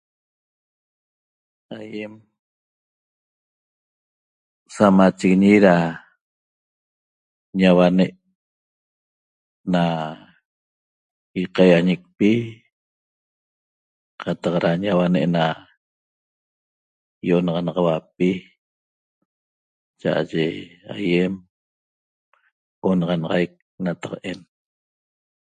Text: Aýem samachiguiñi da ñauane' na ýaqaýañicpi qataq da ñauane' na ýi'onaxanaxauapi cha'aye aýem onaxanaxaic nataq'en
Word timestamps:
Aýem 1.77 2.13
samachiguiñi 4.75 5.53
da 5.65 5.75
ñauane' 7.59 8.09
na 9.71 9.83
ýaqaýañicpi 11.39 12.29
qataq 14.21 14.55
da 14.63 14.69
ñauane' 14.83 15.23
na 15.35 15.43
ýi'onaxanaxauapi 17.23 18.29
cha'aye 20.01 20.45
aýem 20.93 21.33
onaxanaxaic 22.87 23.51
nataq'en 23.83 24.39